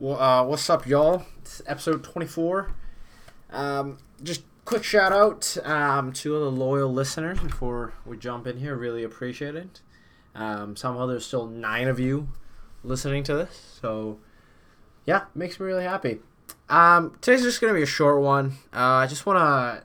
[0.00, 1.26] Well, uh, what's up, y'all?
[1.42, 2.72] It's episode 24.
[3.50, 8.74] Um, just quick shout out um, to the loyal listeners before we jump in here.
[8.74, 9.82] Really appreciate it.
[10.34, 12.28] Um, somehow there's still nine of you
[12.82, 14.16] listening to this, so
[15.04, 16.20] yeah, makes me really happy.
[16.70, 18.52] Um, today's just gonna be a short one.
[18.72, 19.82] Uh, I just wanna,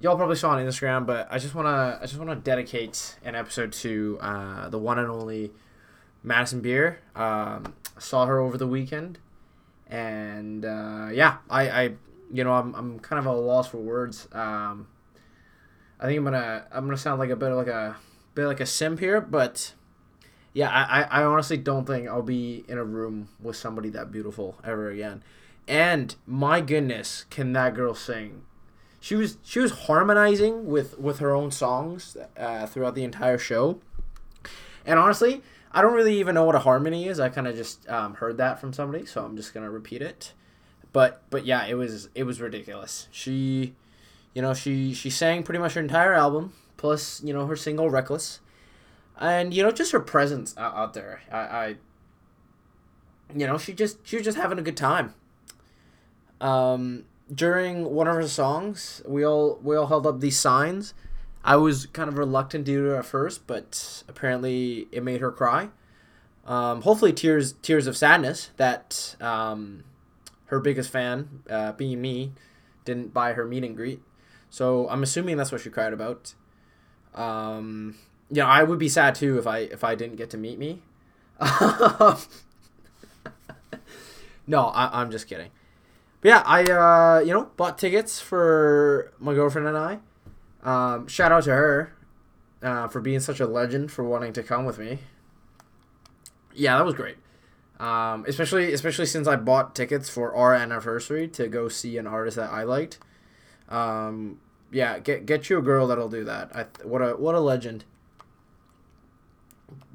[0.00, 3.70] y'all probably saw on Instagram, but I just wanna, I just wanna dedicate an episode
[3.74, 5.52] to uh, the one and only
[6.22, 7.00] Madison Beer.
[7.14, 9.18] Um, saw her over the weekend,
[9.88, 11.82] and uh, yeah, I, I,
[12.32, 14.28] you know, I'm, I'm kind of at a loss for words.
[14.32, 14.88] Um,
[15.98, 17.96] I think I'm gonna, I'm gonna sound like a bit of like a
[18.34, 19.74] bit like a simp here, but
[20.52, 24.56] yeah, I, I honestly don't think I'll be in a room with somebody that beautiful
[24.64, 25.22] ever again.
[25.68, 28.42] And my goodness, can that girl sing?
[28.98, 33.80] She was she was harmonizing with with her own songs uh, throughout the entire show.
[34.84, 37.20] And honestly, I don't really even know what a harmony is.
[37.20, 40.32] I kind of just um, heard that from somebody, so I'm just gonna repeat it.
[40.92, 43.08] But but yeah, it was it was ridiculous.
[43.10, 43.74] She,
[44.34, 47.90] you know, she she sang pretty much her entire album plus you know her single
[47.90, 48.40] "Reckless,"
[49.20, 51.20] and you know just her presence out, out there.
[51.30, 51.66] I, I,
[53.36, 55.14] you know, she just she was just having a good time.
[56.40, 60.94] Um, during one of her songs, we all we all held up these signs.
[61.44, 65.32] I was kind of reluctant to do it at first, but apparently it made her
[65.32, 65.70] cry.
[66.46, 69.84] Um, hopefully, tears tears of sadness that um,
[70.46, 72.32] her biggest fan, uh, being me,
[72.84, 74.02] didn't buy her meet and greet.
[74.50, 76.34] So I'm assuming that's what she cried about.
[77.14, 77.96] Um,
[78.30, 80.58] you know, I would be sad too if I if I didn't get to meet
[80.58, 80.82] me.
[84.46, 85.50] no, I, I'm just kidding.
[86.20, 90.00] But yeah, I uh, you know bought tickets for my girlfriend and I.
[90.62, 91.92] Um, shout out to her
[92.62, 94.98] uh, for being such a legend for wanting to come with me.
[96.54, 97.16] Yeah, that was great.
[97.78, 102.36] Um, especially especially since I bought tickets for our anniversary to go see an artist
[102.36, 102.98] that I liked.
[103.70, 106.54] Um, yeah, get get you a girl that'll do that.
[106.54, 107.84] I what a what a legend.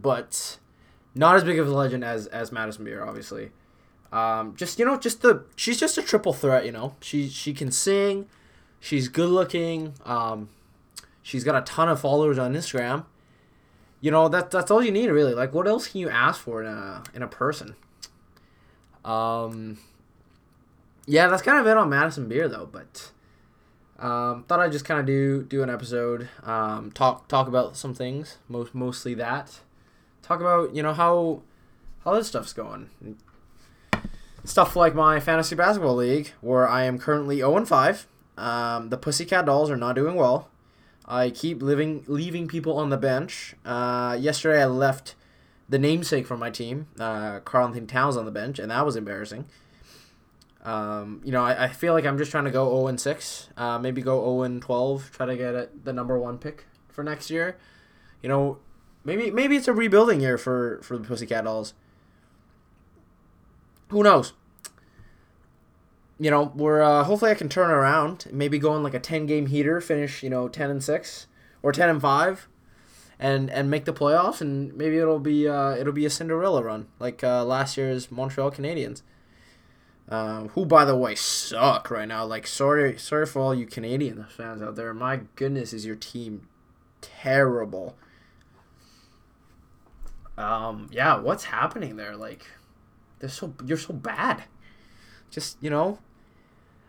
[0.00, 0.58] But
[1.14, 3.50] not as big of a legend as as Madison Beer, obviously.
[4.12, 6.64] Um, just you know, just the she's just a triple threat.
[6.64, 8.28] You know, she she can sing,
[8.84, 9.94] she's good looking.
[10.04, 10.50] Um,
[11.22, 13.06] she's got a ton of followers on Instagram.
[14.02, 15.32] You know that that's all you need really.
[15.32, 17.74] Like, what else can you ask for in a in a person?
[19.02, 19.78] Um,
[21.06, 22.68] yeah, that's kind of it on Madison Beer though.
[22.70, 23.10] But
[23.98, 27.94] um, thought I'd just kind of do do an episode, um, talk talk about some
[27.94, 29.60] things, most mostly that.
[30.20, 31.40] Talk about you know how
[32.04, 32.90] how this stuff's going.
[34.44, 38.06] Stuff like my fantasy basketball league, where I am currently 0 and 5.
[38.36, 40.48] Um, the Pussycat Dolls are not doing well.
[41.06, 43.54] I keep living leaving people on the bench.
[43.64, 45.14] Uh, yesterday I left
[45.68, 49.46] the namesake for my team, uh, Karl-Anthony Towns, on the bench, and that was embarrassing.
[50.62, 53.48] Um, you know, I, I feel like I'm just trying to go 0 and 6,
[53.56, 57.30] uh, maybe go 0 and 12, try to get the number one pick for next
[57.30, 57.58] year.
[58.22, 58.58] You know,
[59.04, 61.74] maybe maybe it's a rebuilding year for for the Pussycat Dolls.
[63.88, 64.32] Who knows?
[66.18, 69.26] You know, we're uh, hopefully I can turn around, maybe go on like a 10
[69.26, 71.26] game heater, finish you know 10 and 6
[71.62, 72.48] or 10 and 5
[73.18, 76.88] and and make the playoffs and maybe it'll be uh, it'll be a Cinderella run
[76.98, 79.02] like uh, last year's Montreal Canadiens.
[80.06, 82.26] Um, who, by the way, suck right now.
[82.26, 84.92] Like, sorry, sorry for all you Canadian fans out there.
[84.92, 86.46] My goodness, is your team
[87.00, 87.96] terrible?
[90.36, 92.16] Um, yeah, what's happening there?
[92.16, 92.44] Like,
[93.18, 94.44] they're so you're so bad.
[95.34, 95.98] Just you know,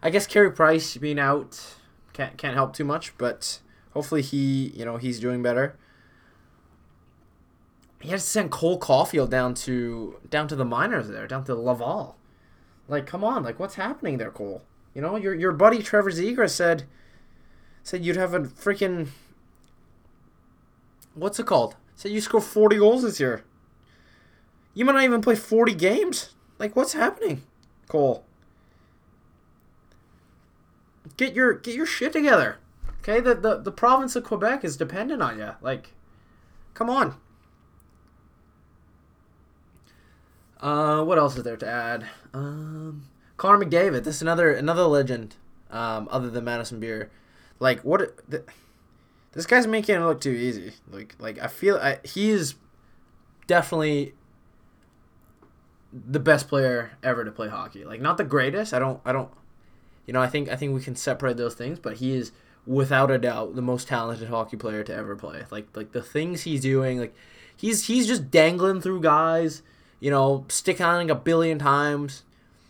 [0.00, 1.74] I guess Carey Price being out
[2.12, 3.58] can't can't help too much, but
[3.94, 5.76] hopefully he you know he's doing better.
[8.00, 11.54] He had to send Cole Caufield down to down to the minors there, down to
[11.56, 12.16] Laval.
[12.86, 14.62] Like, come on, like what's happening there, Cole?
[14.94, 16.84] You know, your your buddy Trevor Zegras said
[17.82, 19.08] said you'd have a freaking
[21.14, 21.74] what's it called?
[21.96, 23.42] Said you score forty goals this year.
[24.74, 26.36] You might not even play forty games.
[26.60, 27.42] Like, what's happening,
[27.88, 28.24] Cole?
[31.16, 32.58] Get your get your shit together.
[33.00, 35.52] Okay, the, the the province of Quebec is dependent on you.
[35.60, 35.92] Like,
[36.74, 37.16] come on.
[40.60, 42.06] Uh, what else is there to add?
[42.34, 44.04] Um, Connor McDavid.
[44.04, 45.36] This is another another legend.
[45.70, 47.10] Um, other than Madison Beer,
[47.60, 48.18] like what?
[48.28, 48.44] The,
[49.32, 50.72] this guy's making it look too easy.
[50.90, 52.54] Like like I feel I, he is
[53.46, 54.14] definitely
[55.92, 57.84] the best player ever to play hockey.
[57.84, 58.74] Like not the greatest.
[58.74, 59.30] I don't I don't
[60.08, 62.32] you know, I think I think we can separate those things, but he is
[62.66, 65.44] without a doubt the most talented hockey player to ever play.
[65.50, 67.14] Like like the things he's doing, like
[67.54, 69.62] he's he's just dangling through guys,
[70.00, 72.22] you know, stick a billion times,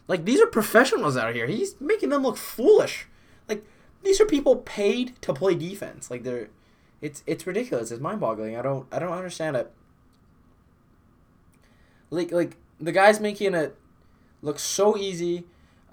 [0.09, 1.47] Like these are professionals out here.
[1.47, 3.07] He's making them look foolish.
[3.49, 3.65] Like
[4.03, 6.11] these are people paid to play defense.
[6.11, 6.49] Like they're
[7.01, 7.93] it's it's ridiculous.
[7.93, 8.57] It's mind-boggling.
[8.57, 9.71] I don't I don't understand it.
[12.11, 13.77] Like like the guy's making it
[14.43, 15.45] look so easy.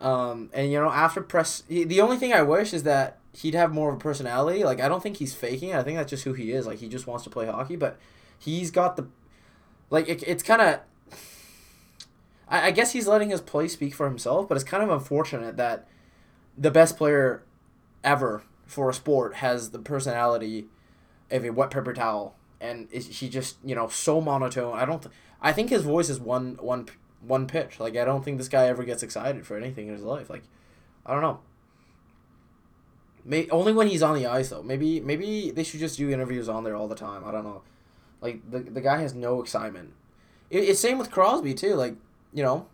[0.02, 3.74] Um, and you know after press, the only thing I wish is that he'd have
[3.74, 4.64] more of a personality.
[4.64, 5.76] Like I don't think he's faking it.
[5.76, 6.68] I think that's just who he is.
[6.68, 7.98] Like he just wants to play hockey, but
[8.38, 9.08] he's got the
[9.90, 10.80] like it, it's kind of
[12.48, 15.58] I, I guess he's letting his play speak for himself, but it's kind of unfortunate
[15.58, 15.88] that
[16.58, 17.44] the best player
[18.04, 20.66] ever for a sport has the personality
[21.32, 24.78] of a wet paper towel, and is he just you know so monotone?
[24.78, 25.02] I don't.
[25.02, 26.88] Th- I think his voice is one one
[27.28, 27.80] one pitch.
[27.80, 30.30] Like I don't think this guy ever gets excited for anything in his life.
[30.30, 30.44] Like
[31.06, 31.40] I don't know.
[33.24, 34.64] May, only when he's on the ice though.
[34.64, 37.24] Maybe maybe they should just do interviews on there all the time.
[37.26, 37.62] I don't know.
[38.22, 39.94] Like the the guy has no excitement.
[40.50, 41.76] It, it's same with Crosby too.
[41.76, 41.96] Like
[42.34, 42.68] you know,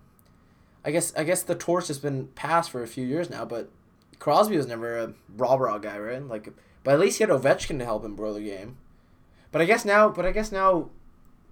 [0.83, 3.69] I guess I guess the torch has been passed for a few years now, but
[4.21, 6.25] Crosby was never a raw raw guy, right?
[6.25, 6.49] Like,
[6.83, 8.77] but at least he had Ovechkin to help him grow the game.
[9.51, 10.89] But I guess now, but I guess now,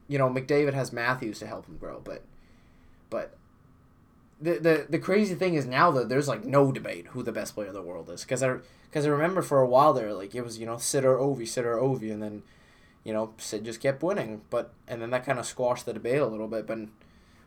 [0.08, 2.00] you know, McDavid has Matthews to help him grow.
[2.04, 2.24] But,
[3.10, 3.36] but
[4.42, 7.56] the the the crazy thing is now that there's like no debate who the best
[7.56, 8.58] player in the world is because I
[8.90, 11.48] because I remember for a while there like it was you know Sid or Ovi,
[11.48, 12.44] Sid or Ovi, and then
[13.04, 16.22] you know Sid just kept winning, but and then that kind of squashed the debate
[16.22, 16.80] a little bit, but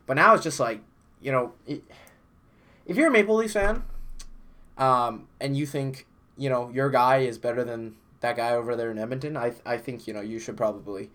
[0.05, 0.81] but now it's just like
[1.21, 3.83] you know if you're a Maple Leafs fan,
[4.77, 6.05] um, and you think
[6.37, 9.77] you know your guy is better than that guy over there in Edmonton, I I
[9.77, 11.09] think you know you should probably.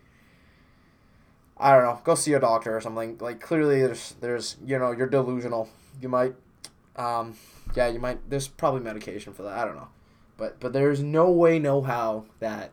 [1.60, 2.00] I don't know.
[2.04, 3.18] Go see a doctor or something.
[3.20, 5.68] Like clearly, there's there's you know you're delusional.
[6.00, 6.34] You might,
[6.96, 7.34] um,
[7.74, 8.30] yeah, you might.
[8.30, 9.58] There's probably medication for that.
[9.58, 9.88] I don't know,
[10.36, 12.70] but but there's no way, no how that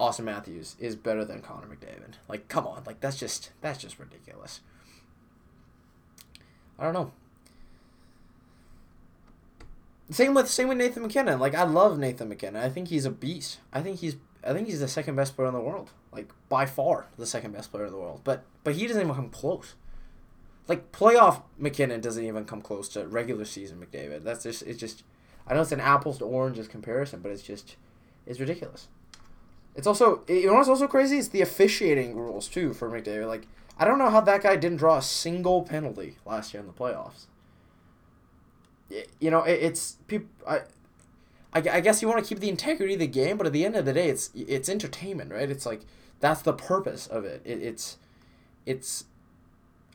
[0.00, 2.14] Auston Matthews is better than Connor McDavid.
[2.28, 4.60] Like, come on, like that's just that's just ridiculous.
[6.78, 7.12] I don't know.
[10.10, 11.38] Same with same with Nathan MacKinnon.
[11.38, 12.62] Like I love Nathan MacKinnon.
[12.62, 13.58] I think he's a beast.
[13.72, 14.16] I think he's
[14.48, 15.90] I think he's the second best player in the world.
[16.10, 18.22] Like by far the second best player in the world.
[18.24, 19.74] But but he doesn't even come close.
[20.66, 24.24] Like playoff MacKinnon doesn't even come close to regular season McDavid.
[24.24, 25.04] That's just it's just
[25.46, 27.76] I know it's an apples to oranges comparison, but it's just
[28.26, 28.88] it's ridiculous.
[29.74, 31.18] It's also you know what's also crazy?
[31.18, 33.28] It's the officiating rules too for McDavid.
[33.28, 33.46] Like
[33.78, 36.72] I don't know how that guy didn't draw a single penalty last year in the
[36.72, 37.26] playoffs.
[39.20, 40.30] You know, it, it's people.
[41.52, 43.74] I, guess you want to keep the integrity of the game, but at the end
[43.74, 45.50] of the day, it's it's entertainment, right?
[45.50, 45.80] It's like
[46.20, 47.42] that's the purpose of it.
[47.44, 47.96] it it's
[48.66, 49.04] it's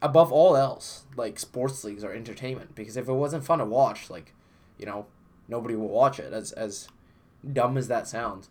[0.01, 4.09] above all else, like sports leagues are entertainment because if it wasn't fun to watch,
[4.09, 4.33] like
[4.79, 5.05] you know,
[5.47, 6.33] nobody will watch it.
[6.33, 6.87] As as
[7.51, 8.49] dumb as that sounds.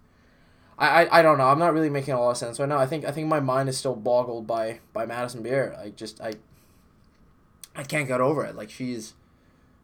[0.79, 1.49] I, I, I don't know.
[1.49, 2.79] I'm not really making a lot of sense right now.
[2.79, 5.77] I think I think my mind is still boggled by by Madison Beer.
[5.81, 6.35] I just I
[7.75, 8.55] I can't get over it.
[8.55, 9.15] Like she's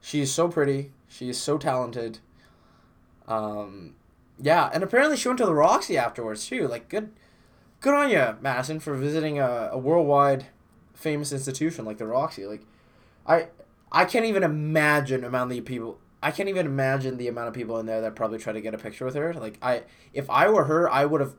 [0.00, 0.92] she's so pretty.
[1.08, 2.20] She is so talented.
[3.28, 3.94] Um,
[4.40, 6.66] yeah, and apparently she went to the Roxy afterwards too.
[6.66, 7.12] Like good,
[7.80, 10.46] good on you, Madison, for visiting a, a worldwide
[10.94, 12.46] famous institution like the Roxy.
[12.46, 12.62] Like,
[13.26, 13.48] I
[13.92, 17.78] I can't even imagine amount of people I can't even imagine the amount of people
[17.78, 19.34] in there that probably try to get a picture with her.
[19.34, 19.82] Like I,
[20.12, 21.34] if I were her, I would have,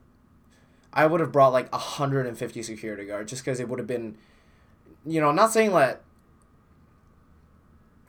[0.92, 3.88] I would have brought like hundred and fifty security guards just because it would have
[3.88, 4.16] been,
[5.04, 6.02] you know, not saying that.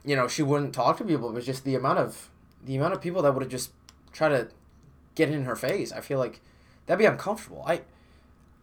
[0.03, 2.29] You know, she wouldn't talk to people, but just the amount of
[2.65, 3.71] the amount of people that would have just
[4.11, 4.47] try to
[5.15, 5.91] get in her face.
[5.91, 6.41] I feel like
[6.85, 7.63] that'd be uncomfortable.
[7.65, 7.81] I,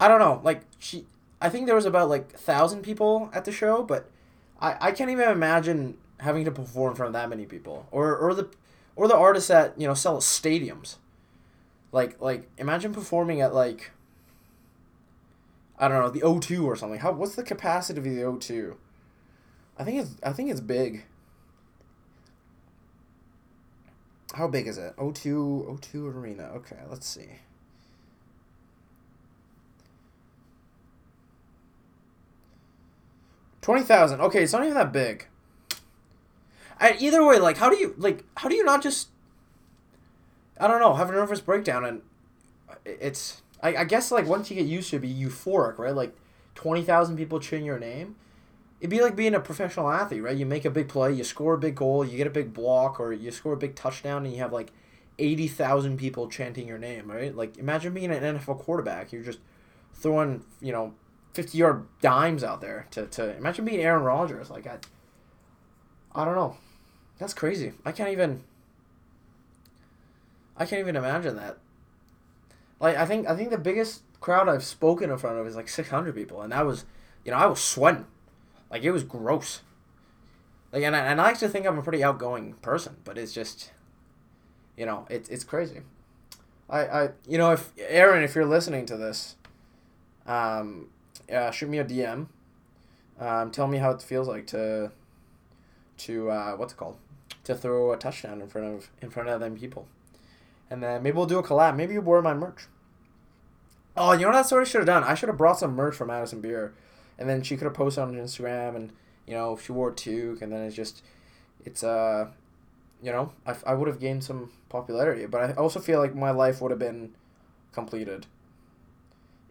[0.00, 0.40] I don't know.
[0.42, 1.06] Like she,
[1.40, 4.10] I think there was about like thousand people at the show, but
[4.60, 8.16] I I can't even imagine having to perform in front of that many people, or
[8.16, 8.48] or the
[8.96, 10.96] or the artists that you know sell stadiums.
[11.92, 13.90] Like like imagine performing at like.
[15.80, 16.98] I don't know the O2 or something.
[16.98, 18.74] How what's the capacity of the O2?
[19.78, 21.04] I think it's I think it's big.
[24.34, 24.94] How big is it?
[24.96, 26.50] O2 O2 Arena.
[26.54, 27.28] Okay, let's see.
[33.62, 34.20] Twenty thousand.
[34.22, 35.26] Okay, it's not even that big.
[36.80, 38.24] I, either way, like, how do you like?
[38.36, 39.08] How do you not just?
[40.60, 40.94] I don't know.
[40.94, 42.02] Have a nervous breakdown, and
[42.84, 43.42] it's.
[43.62, 45.94] I, I guess like once you get used to it, be euphoric, right?
[45.94, 46.16] Like
[46.54, 48.16] twenty thousand people cheering your name.
[48.80, 50.36] It'd be like being a professional athlete, right?
[50.36, 53.00] You make a big play, you score a big goal, you get a big block,
[53.00, 54.72] or you score a big touchdown, and you have like
[55.18, 57.34] eighty thousand people chanting your name, right?
[57.34, 59.12] Like imagine being an NFL quarterback.
[59.12, 59.40] You're just
[59.94, 60.94] throwing, you know,
[61.34, 64.50] fifty yard dimes out there to, to imagine being Aaron Rodgers.
[64.50, 64.78] Like I,
[66.14, 66.56] I don't know.
[67.18, 67.72] That's crazy.
[67.84, 68.42] I can't even.
[70.56, 71.58] I can't even imagine that.
[72.80, 75.68] Like I think I think the biggest crowd I've spoken in front of is like
[75.68, 76.84] six hundred people, and that was,
[77.24, 78.06] you know, I was sweating,
[78.70, 79.62] like it was gross.
[80.72, 83.70] Like, and I, and I to think I'm a pretty outgoing person, but it's just,
[84.76, 85.80] you know, it's it's crazy.
[86.68, 89.36] I, I you know if Aaron, if you're listening to this,
[90.26, 90.88] um,
[91.32, 92.26] uh, shoot me a DM.
[93.18, 94.92] Um, tell me how it feels like to,
[95.96, 96.96] to uh, what's it called,
[97.44, 99.88] to throw a touchdown in front of in front of them people,
[100.70, 101.74] and then maybe we'll do a collab.
[101.76, 102.66] Maybe you wear my merch.
[103.96, 105.02] Oh, you know what I sort of should have done?
[105.02, 106.72] I should have brought some merch from Madison Beer,
[107.18, 108.92] and then she could have posted on Instagram, and
[109.26, 111.02] you know she wore it too, and then it's just,
[111.64, 112.28] it's uh,
[113.02, 116.30] you know, I, I would have gained some popularity, but I also feel like my
[116.30, 117.14] life would have been
[117.72, 118.26] completed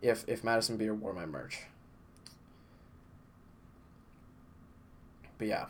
[0.02, 1.64] if if Madison Beer wore my merch.
[5.38, 5.66] But yeah.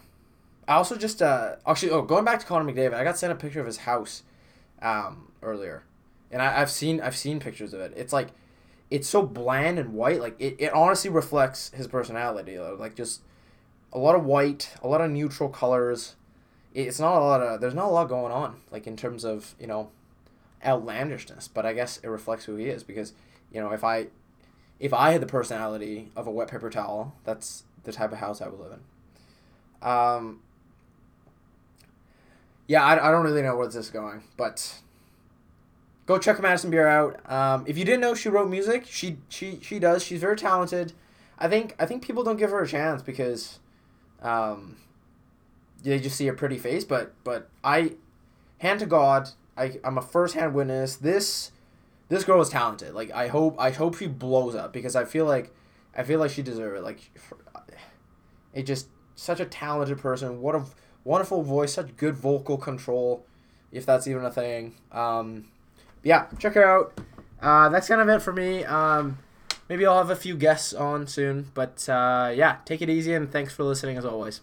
[0.68, 3.36] I also just uh actually oh going back to Connor McDavid, I got sent a
[3.36, 4.24] picture of his house
[4.82, 5.84] um earlier.
[6.30, 7.94] And I, I've seen I've seen pictures of it.
[7.96, 8.30] It's like
[8.90, 12.58] it's so bland and white, like it, it honestly reflects his personality.
[12.58, 13.22] Like just
[13.92, 16.16] a lot of white, a lot of neutral colors.
[16.74, 19.56] It's not a lot of there's not a lot going on, like in terms of,
[19.60, 19.90] you know,
[20.64, 23.14] outlandishness, but I guess it reflects who he is because,
[23.52, 24.08] you know, if I
[24.80, 28.42] if I had the personality of a wet paper towel, that's the type of house
[28.42, 29.88] I would live in.
[29.88, 30.42] Um,
[32.68, 34.82] yeah, I, I don't really know where this is going, but
[36.08, 37.32] go check Madison Beer out.
[37.32, 40.04] Um, if you didn't know she wrote music, she she she does.
[40.04, 40.94] She's very talented.
[41.38, 43.60] I think I think people don't give her a chance because,
[44.24, 44.78] um,
[45.84, 46.84] they just see a pretty face.
[46.84, 47.94] But but I,
[48.58, 50.96] hand to God, I I'm a first hand witness.
[50.96, 51.52] This
[52.10, 52.96] this girl is talented.
[52.96, 55.54] Like I hope I hope she blows up because I feel like
[55.96, 56.84] I feel like she deserves it.
[56.84, 57.12] Like
[58.54, 60.42] it just such a talented person.
[60.42, 60.64] What a
[61.04, 63.26] wonderful voice, such good vocal control,
[63.72, 64.76] if that's even a thing.
[64.92, 65.46] Um,
[66.08, 66.98] yeah, check her out.
[67.42, 68.64] Uh, that's kind of it for me.
[68.64, 69.18] Um,
[69.68, 73.30] maybe I'll have a few guests on soon, but uh, yeah, take it easy and
[73.30, 74.40] thanks for listening as always.